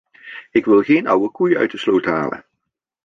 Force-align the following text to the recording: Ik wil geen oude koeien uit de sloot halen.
Ik 0.51 0.65
wil 0.65 0.81
geen 0.81 1.07
oude 1.07 1.31
koeien 1.31 1.57
uit 1.57 1.71
de 1.71 1.77
sloot 1.77 2.05
halen. 2.05 2.45